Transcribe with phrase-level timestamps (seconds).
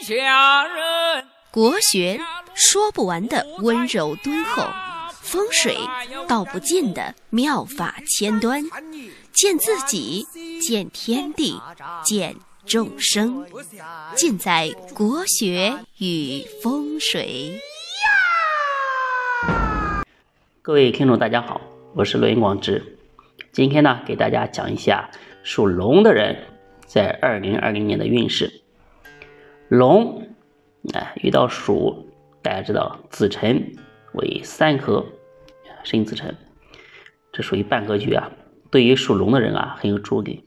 [0.00, 1.24] 下人。
[1.50, 2.18] 国学
[2.54, 4.62] 说不完的温柔敦厚，
[5.20, 5.76] 风水
[6.26, 8.62] 道不尽的妙法千端，
[9.32, 10.24] 见自己，
[10.60, 11.60] 见天地，
[12.02, 12.34] 见
[12.64, 13.44] 众生，
[14.14, 17.60] 尽在国学与风水。
[20.62, 21.60] 各位听众，大家好，
[21.94, 22.96] 我是罗云广之。
[23.52, 25.10] 今天呢，给大家讲一下
[25.42, 26.46] 属龙的人
[26.86, 28.59] 在二零二零年的运势。
[29.70, 30.26] 龙，
[30.94, 32.08] 哎，遇到鼠，
[32.42, 33.72] 大家知道子辰
[34.14, 35.06] 为三合，
[35.84, 36.34] 生子辰，
[37.30, 38.32] 这属于半格局啊。
[38.72, 40.44] 对于属龙的人啊，很有助力。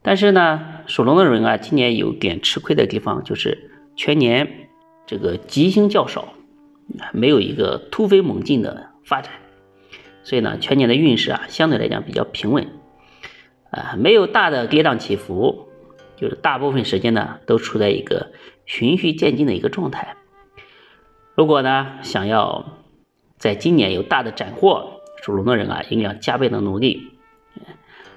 [0.00, 4.70] 但是呢，属龙的人啊，今年有点吃亏的地方，就是全年
[5.04, 6.32] 这个吉星较少，
[7.12, 9.34] 没有一个突飞猛进的发展。
[10.22, 12.68] 所以呢，全年的运势啊，相对来讲比较平稳，
[13.68, 15.68] 啊，没有大的跌宕起伏，
[16.16, 18.32] 就是大部分时间呢都处在一个
[18.66, 20.16] 循序渐进的一个状态。
[21.34, 22.64] 如果呢想要
[23.38, 27.10] 在今年有大的斩获，属龙的人啊，应该要加倍的努力，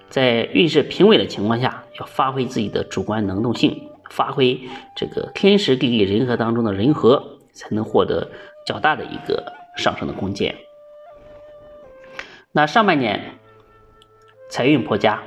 [0.10, 4.60] 在运势平稳的情况下，要发挥自己的主观能动性，发挥
[4.96, 8.30] 这个天时地利人和当中的人和，才能获得
[8.66, 10.56] 较大的一个上升的空间。
[12.52, 13.38] 那上半年
[14.50, 15.24] 财运颇佳，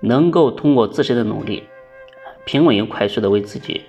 [0.00, 1.64] 能够通过自身的努力，
[2.48, 3.82] 平稳又快速的为自己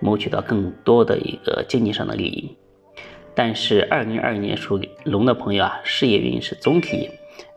[0.00, 2.56] 谋取到更多的一个经济上的利益。
[3.34, 7.10] 但是二零二二年属龙的朋友啊，事业运是总体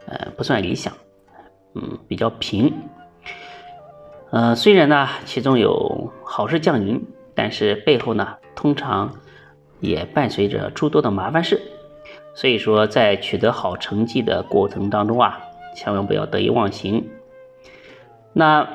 [0.06, 0.94] 呃不算理想，
[1.76, 2.74] 嗯比较平。
[4.32, 7.02] 呃虽然呢其中有好事降临，
[7.34, 9.14] 但是背后呢通常
[9.80, 11.62] 也伴随着诸多的麻烦事。
[12.36, 15.40] 所以说，在取得好成绩的过程当中啊，
[15.74, 17.10] 千万不要得意忘形。
[18.34, 18.68] 那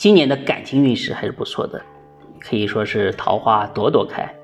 [0.00, 1.82] 今年的感情运势还是不错的，
[2.40, 4.34] 可以说是桃花朵朵开。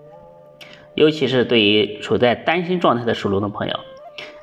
[0.94, 3.80] 尤其是对于处在单身状态的属龙的朋友，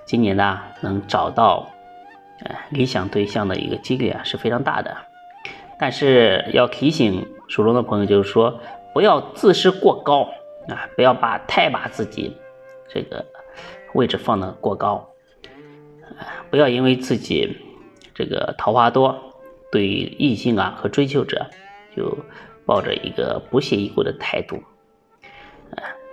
[0.06, 1.70] 今年呢能找到
[2.44, 4.98] 呃理想对象的一个几率啊是非常大的。
[5.80, 8.60] 但是要提醒属龙的朋友，就是说
[8.92, 10.28] 不要自视过高
[10.68, 12.36] 啊，不要把太把自己。
[12.90, 13.24] 这个
[13.94, 15.08] 位置放的过高，
[16.50, 17.56] 不要因为自己
[18.16, 19.33] 这个桃花多，
[19.74, 21.48] 对于异性啊和追求者
[21.98, 22.16] 就
[22.64, 24.62] 抱着一个不屑一顾的态度，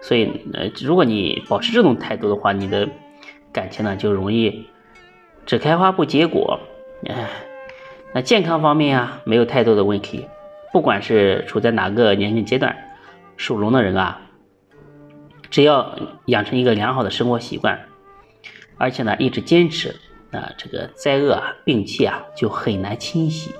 [0.00, 2.88] 所以呃，如果你保持这种态度的话，你的
[3.53, 4.66] 感情呢就容易
[5.44, 6.59] 只开花不结果。
[7.06, 7.28] 哎
[8.15, 10.27] 那健康方面啊，没有太多的问题，
[10.72, 12.75] 不管是处在哪个年龄阶段，
[13.37, 14.22] 属龙的人啊。
[15.50, 17.78] 只要养成一个良好的生活习惯，
[18.78, 19.94] 而且呢一直坚持，
[20.30, 23.52] 那这个灾厄啊病气啊就很难侵袭，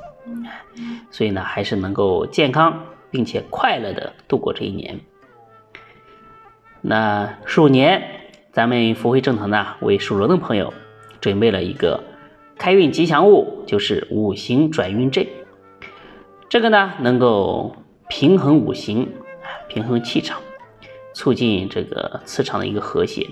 [1.11, 5.01] 所以呢还是能够健康并且快乐的度过这一年。
[6.81, 8.03] 那鼠年，
[8.53, 10.73] 咱们福慧正堂呢为属龙的朋友
[11.21, 12.03] 准备了一个
[12.57, 15.27] 开运吉祥物，就是五行转运阵。
[16.49, 17.77] 这个呢能够
[18.09, 19.09] 平衡五行，
[19.69, 20.41] 平衡气场。
[21.13, 23.27] 促进这个磁场的一个和谐，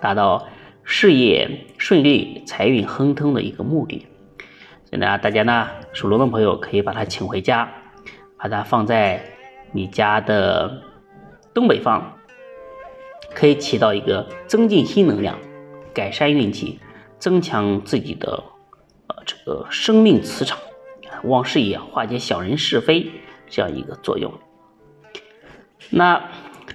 [0.00, 0.46] 达到
[0.84, 4.06] 事业顺利、财运亨通的一个目的。
[4.84, 7.72] 所以呢，大家呢属龙的朋友可以把它请回家，
[8.36, 9.22] 把它放在
[9.72, 10.82] 你家的
[11.54, 12.02] 东北方，
[13.34, 15.38] 可以起到一个增进新能量、
[15.94, 16.78] 改善运气、
[17.18, 18.42] 增强自己的
[19.08, 20.58] 呃这个生命磁场、
[21.24, 23.10] 旺事业、化解小人是非
[23.48, 24.32] 这样一个作用。
[25.90, 26.22] 那。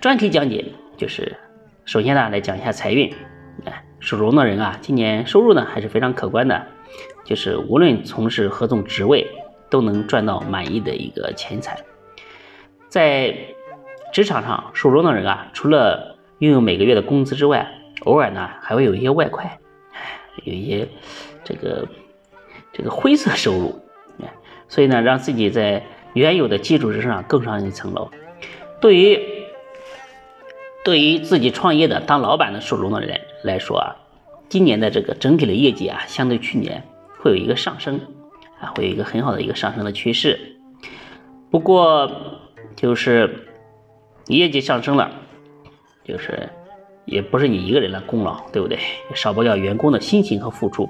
[0.02, 0.64] 专题讲解
[0.96, 1.38] 就是，
[1.86, 3.12] 首先呢来讲一下财运，
[3.66, 6.68] 哎，属龙的人啊，今年收入呢还是非常可观的，
[7.26, 9.28] 就是无论从事何种职位，
[9.70, 11.78] 都能赚到满意的一个钱财。
[12.88, 13.36] 在
[14.14, 17.68] 职场上，属龙的人啊，除了拥有每个月的工资之外，
[18.06, 19.60] 偶尔呢还会有一些外快，
[20.44, 20.88] 有一些
[21.44, 21.88] 这个
[22.72, 23.82] 这个灰色收入，
[24.68, 25.84] 所以呢，让自己在
[26.14, 28.10] 原有的基础之上更上一层楼。
[28.80, 29.20] 对于
[30.88, 33.98] 对于自己创业的当老板的属龙的人来说啊，
[34.48, 36.82] 今年的这个整体的业绩啊，相对去年
[37.20, 38.00] 会有一个上升
[38.62, 40.40] 啊，会有一个很好的一个上升的趋势。
[41.52, 42.10] 不过
[42.78, 43.50] 就是
[44.28, 45.12] 业绩上升了，
[46.06, 46.48] 就是
[47.04, 48.78] 也不是你一个人的功劳，对不对？
[49.10, 50.90] 也少不了员工的辛勤和付出。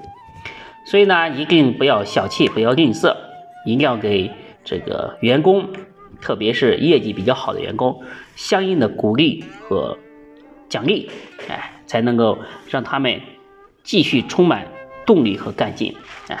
[0.86, 3.16] 所以呢，一定不要小气，不要吝啬，
[3.66, 4.30] 一定要给
[4.62, 5.68] 这个员工。
[6.20, 8.02] 特别是业绩比较好的员工，
[8.36, 9.96] 相应的鼓励和
[10.68, 11.10] 奖励，
[11.48, 12.38] 哎，才能够
[12.68, 13.20] 让他们
[13.82, 14.66] 继续充满
[15.06, 15.94] 动力和干劲，
[16.28, 16.38] 哎，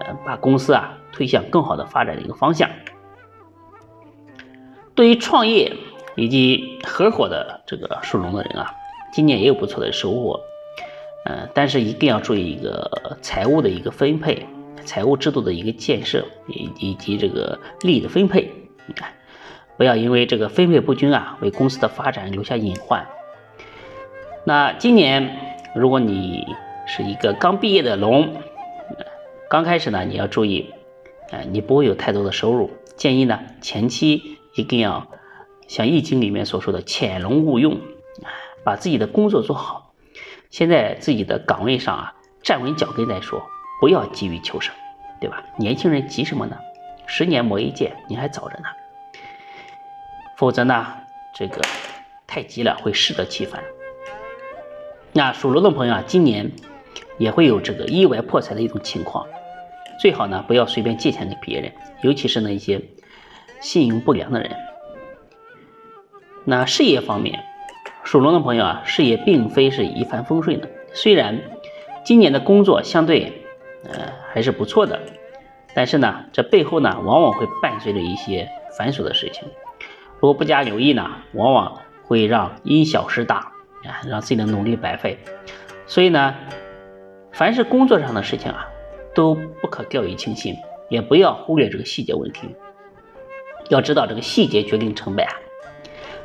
[0.00, 2.68] 呃，把公司啊推向更好的发展的一个方向。
[4.94, 5.72] 对于创业
[6.16, 8.72] 以及合伙的这个属龙的人啊，
[9.12, 10.40] 今年也有不错的收获。
[11.26, 14.46] 嗯，但是一定要注意一个财务的一个分配，
[14.84, 18.52] 财务制度的一个建设，以以及这个利益的分配。
[18.86, 19.12] 你看，
[19.76, 23.06] 不要因为这个分配不均啊，为公司的发展留下隐患。
[24.44, 26.46] 那今年如果你
[26.86, 28.34] 是一个刚毕业的龙，
[29.48, 30.72] 刚开始呢，你要注意，
[31.30, 35.06] 呃，你不会有太多的收入，建议呢前期一定要
[35.66, 37.80] 像易经里面所说的潜龙勿用，
[38.64, 39.94] 把自己的工作做好。
[40.50, 43.42] 先在自己的岗位上啊站稳脚跟再说，
[43.80, 44.74] 不要急于求成，
[45.20, 45.42] 对吧？
[45.58, 46.56] 年轻人急什么呢？
[47.06, 48.64] 十年磨一剑，你还早着呢。
[50.36, 50.86] 否则呢，
[51.34, 51.60] 这个
[52.26, 53.62] 太急了会适得其反。
[55.12, 56.50] 那属龙的朋友啊，今年
[57.18, 59.26] 也会有这个意外破财的一种情况，
[60.00, 61.72] 最好呢不要随便借钱给别人，
[62.02, 62.80] 尤其是那些
[63.60, 64.50] 信用不良的人。
[66.44, 67.44] 那事业方面。
[68.06, 70.68] 属龙的朋友啊，事业并非是一帆风顺的。
[70.92, 71.40] 虽然
[72.04, 73.32] 今年的工作相对
[73.84, 75.00] 呃还是不错的，
[75.74, 78.48] 但是呢，这背后呢往往会伴随着一些
[78.78, 79.48] 繁琐的事情。
[80.20, 83.52] 如果不加留意呢，往往会让因小失大
[83.84, 85.18] 啊，让自己的努力白费。
[85.86, 86.34] 所以呢，
[87.32, 88.66] 凡是工作上的事情啊，
[89.14, 90.56] 都不可掉以轻心，
[90.88, 92.48] 也不要忽略这个细节问题。
[93.68, 95.34] 要知道，这个细节决定成败啊。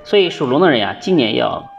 [0.03, 1.69] 所以属龙的人呀，今年要，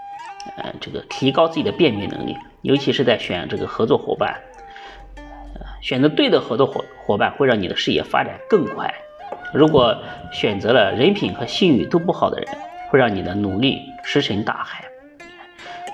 [0.56, 4.40] 呃，这个提高自己的辨别能力，尤其是在选这个合作伙伴，
[5.80, 8.92] 选择对的合作伙伙伴会让你的事业发展更快。
[9.52, 9.96] 如果
[10.32, 12.48] 选择了人品和信誉都不好的人，
[12.88, 14.84] 会让你的努力石沉大海。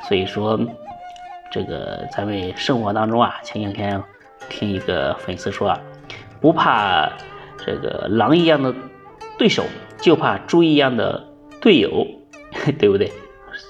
[0.09, 0.59] 所以说，
[1.51, 4.03] 这个咱们生活当中啊，前两天
[4.49, 5.81] 听一个粉丝说啊，
[6.41, 7.11] 不怕
[7.65, 8.75] 这个狼一样的
[9.39, 9.65] 对手，
[10.01, 11.25] 就怕猪一样的
[11.61, 12.07] 队友。
[12.79, 13.13] 对不对？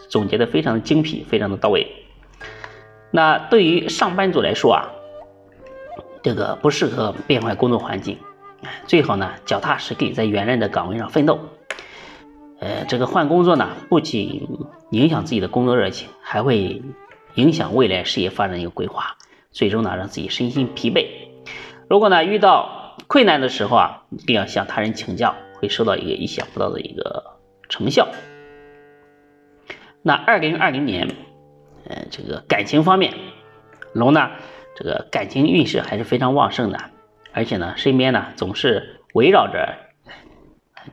[0.09, 1.87] 总结的非常的精辟，非常的到位。
[3.11, 4.89] 那对于上班族来说啊，
[6.27, 8.19] 这个不适合变换工作环境，
[8.89, 11.39] 最好呢脚踏实地在原来的岗位上奋斗。
[12.59, 14.49] 呃，这个换工作呢，不仅
[14.91, 16.83] 影响自己的工作热情，还会
[17.37, 19.17] 影响未来事业发展一个规划，
[19.53, 21.07] 最终呢让自己身心疲惫。
[21.89, 27.37] 如果呢遇到困难的时候啊，一定要向他人请教，会收到一个意想不到的一个
[27.69, 28.09] 成效。
[30.03, 31.07] 那二零二零年，
[31.89, 33.15] 呃，这个感情方面，
[33.93, 34.29] 龙呢，
[34.77, 36.79] 这个感情运势还是非常旺盛的，
[37.33, 39.75] 而且呢，身边呢总是围绕着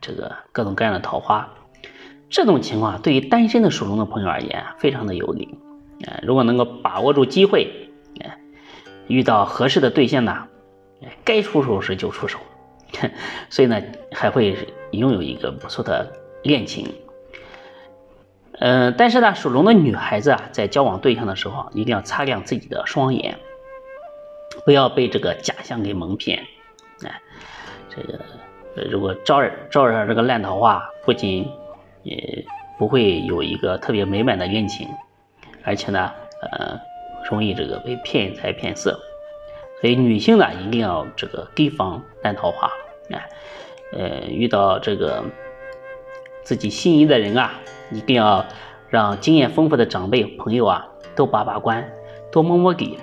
[0.00, 1.48] 这个各种各样的桃花。
[2.30, 5.56] 这种情况对于单身的属龙的朋友而言，非常的有利。
[6.06, 7.90] 呃，如果能够把握住机会，
[8.20, 8.32] 呃，
[9.06, 10.48] 遇到合适的对象呢，
[11.22, 12.40] 该出手时就出手，
[13.50, 13.80] 所以呢，
[14.12, 14.56] 还会
[14.90, 16.10] 拥有一个不错的
[16.42, 16.92] 恋情。
[18.58, 23.36] 嗯，但是呢，属龙的女孩子啊，在交往对象的时候，一定要擦亮自己的双眼，
[24.64, 26.42] 不要被这个假象给蒙骗。
[27.04, 27.20] 哎，
[27.88, 28.18] 这个
[28.90, 31.48] 如果招惹招惹这个烂桃花，不仅
[32.02, 32.44] 也
[32.78, 34.88] 不会有一个特别美满的恋情，
[35.62, 36.12] 而且呢，
[36.42, 36.78] 呃，
[37.30, 38.98] 容易这个被骗财骗色。
[39.80, 42.70] 所以女性呢，一定要这个提防烂桃花。
[43.10, 43.28] 哎，
[43.92, 45.24] 呃，遇到这个
[46.42, 47.60] 自己心仪的人啊。
[47.90, 48.44] 一定要
[48.88, 51.92] 让经验丰富的长辈朋友啊多把把关，
[52.32, 52.98] 多摸摸底。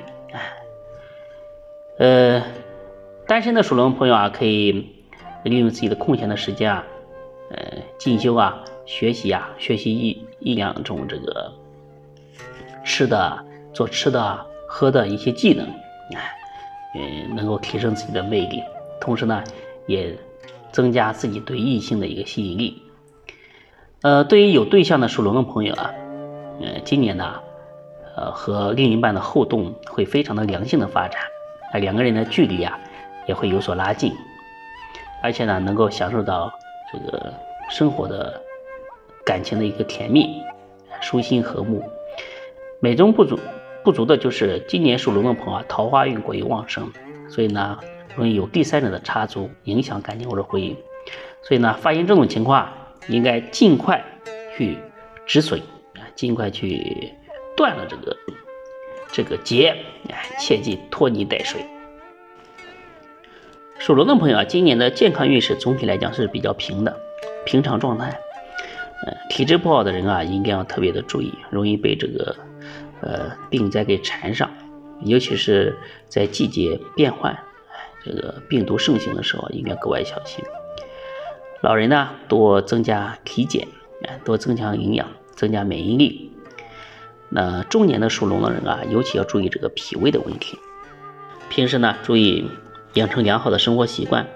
[2.01, 2.41] 呃，
[3.27, 4.89] 单身的属龙朋友啊，可以
[5.43, 6.83] 利用自己的空闲的时间啊，
[7.51, 11.53] 呃，进修啊，学习啊，学习一一两种这个
[12.83, 15.63] 吃的、做吃的、喝的一些技能，
[16.15, 16.33] 哎，
[16.95, 18.63] 嗯，能够提升自己的魅力，
[18.99, 19.43] 同时呢，
[19.85, 20.17] 也
[20.71, 22.81] 增加自己对异性的一个吸引力。
[24.01, 25.91] 呃，对于有对象的属龙的朋友啊，
[26.61, 27.35] 呃，今年呢，
[28.15, 31.21] 呃，和另一半的互动会非常的良性的发展，
[31.71, 32.79] 啊，两个人的距离啊
[33.27, 34.13] 也会有所拉近，
[35.23, 36.51] 而且呢，能够享受到
[36.91, 37.33] 这个
[37.69, 38.41] 生活的
[39.25, 40.41] 感情的一个甜蜜，
[41.01, 41.83] 舒心和睦。
[42.79, 43.39] 美中不足
[43.83, 46.91] 不足的就是今年属龙的朋友啊，桃花运过于旺盛，
[47.29, 47.79] 所以呢，
[48.15, 50.75] 容易有第三者的插足，影响感情或者婚姻。
[51.41, 52.69] 所以呢，发现这种情况。
[53.07, 53.99] 应该尽快
[54.55, 54.77] 去
[55.25, 55.59] 止损
[55.95, 57.11] 啊，尽快去
[57.57, 58.15] 断了这个
[59.11, 59.75] 这个结，
[60.09, 61.65] 哎，切记拖泥带水。
[63.79, 66.99] 属龙的朋友啊，今年的健康运势总体来讲是比较平的，
[67.45, 68.19] 平常状态。
[69.03, 72.35] 呃，体质不好的人啊，应该要特别的注意，容易被这个
[73.01, 74.51] 呃病灾给缠上，
[75.01, 75.75] 尤其是
[76.07, 77.37] 在季节变换，
[78.05, 80.45] 这个病毒盛行的时候，应该格外小心。
[81.61, 83.67] 老人呢多增加体检，
[84.23, 86.30] 多增强营养，增加免疫力。
[87.33, 90.57] 那中年的属龙的人啊，尤其要注意这个脾胃的问题。
[91.49, 92.45] 平时呢，注意
[92.95, 94.27] 养成良好的生活习惯，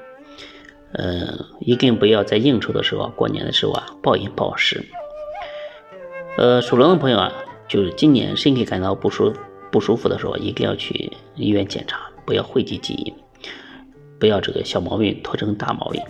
[0.94, 4.86] 呃，一定不要在应酬的时候、过年的时候啊暴饮暴食。
[6.38, 7.34] 呃，属龙的朋友啊，
[7.68, 9.34] 就是今年身体感到不舒
[9.72, 13.14] 不舒服的时候，一定要去医院检查，不要讳疾忌医，
[14.20, 16.02] 不要这个小毛病拖成大毛病。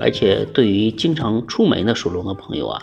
[0.00, 2.82] 而且对于经常出门的属龙的朋友啊，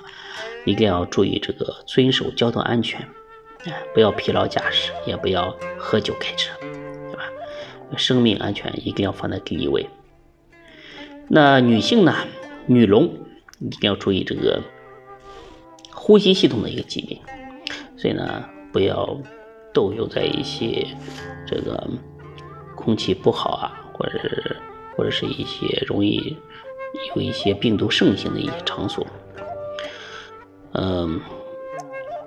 [0.65, 3.07] 一定要注意这个遵守交通安全。
[3.93, 7.23] 不要疲劳驾驶，也不要喝酒开车，对吧？
[7.97, 9.87] 生命安全一定要放在第一位。
[11.27, 12.13] 那女性呢？
[12.67, 13.05] 女龙
[13.59, 14.61] 一定要注意这个
[15.91, 17.19] 呼吸系统的一个疾病，
[17.97, 19.17] 所以呢，不要
[19.73, 20.87] 逗留在一些
[21.45, 21.89] 这个
[22.75, 24.57] 空气不好啊，或者是
[24.95, 26.37] 或者是一些容易
[27.15, 29.05] 有一些病毒盛行的一些场所，
[30.73, 31.19] 嗯。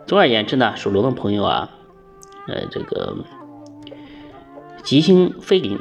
[0.06, 1.70] 总而言之呢，属龙的朋友啊，
[2.48, 3.16] 呃，这个
[4.82, 5.78] 吉星飞临，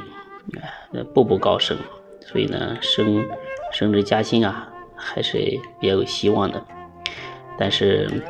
[0.92, 1.76] 呃，步步高升，
[2.20, 3.26] 所以呢，升
[3.70, 5.38] 升职加薪啊，还是
[5.78, 6.64] 比较有希望的。
[7.58, 8.22] 但是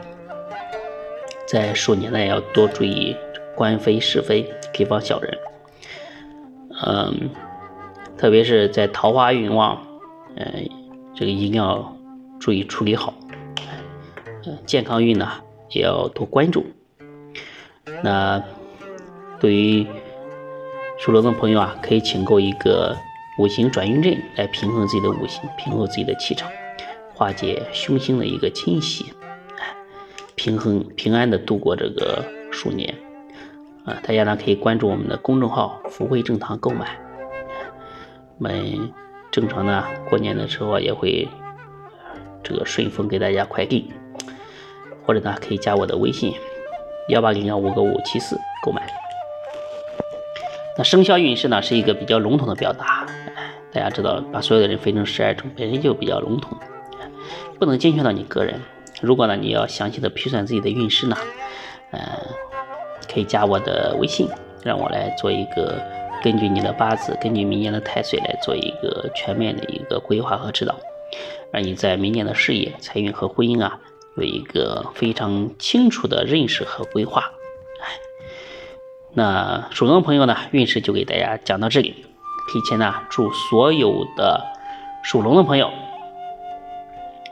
[1.46, 3.16] 在鼠年呢，要多注意
[3.54, 5.38] 官非是非，提防小人。
[6.84, 7.30] 嗯，
[8.18, 9.80] 特别是在桃花运旺，
[10.34, 10.52] 呃，
[11.14, 11.96] 这个一定要
[12.40, 13.14] 注意处理好。
[14.66, 15.30] 健康运呢？
[15.74, 16.64] 也要多关注。
[18.02, 18.42] 那
[19.38, 19.86] 对于
[20.98, 22.96] 属龙的朋友啊，可以请购一个
[23.38, 26.50] 五行转运阵来平衡自己的五行，平衡自己的气场，
[27.12, 29.12] 化解凶星的一个侵袭，
[30.34, 32.94] 平衡平安的度过这个鼠年。
[33.84, 36.98] 啊，大家呢可以关注我们的公众号“福慧正堂”购买。
[38.38, 38.90] 我们
[39.30, 41.28] 正常呢过年的时候也会
[42.42, 43.92] 这个顺丰给大家快递。
[45.06, 46.34] 或者呢，可以加我的微信
[47.08, 48.82] 幺八零幺五个五七四购买。
[50.76, 53.06] 那生肖运势呢，是一个比较笼统的表达，
[53.72, 56.58] 大家知道，把所有的人分成十二种，本身就比较笼统，
[57.58, 58.60] 不能精确到你个人。
[59.00, 61.16] 如果呢，你要详细的批算自己的运势呢，
[61.90, 62.00] 呃，
[63.12, 64.28] 可以加我的微信，
[64.64, 65.80] 让我来做一个
[66.22, 70.74] 根据你的八字，根据明年的太岁来做一个全面的一个规划和指导，
[71.52, 73.78] 让你在明年的事业、财运和婚姻啊。
[74.16, 77.32] 有一个非常清楚的认识和规划，
[77.80, 77.98] 哎，
[79.12, 82.06] 那属龙的朋友呢，运势就给大家讲到这里。
[82.52, 84.44] 提前呢，祝所有的
[85.02, 85.70] 属龙的朋友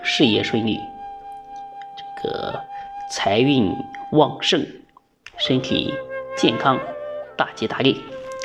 [0.02, 0.80] 事业顺利，
[1.96, 2.60] 这个
[3.10, 3.72] 财运
[4.12, 4.66] 旺盛，
[5.36, 5.94] 身体
[6.36, 6.78] 健康，
[7.36, 8.02] 大吉大利。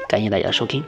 [0.08, 0.84] 感谢大家的收听。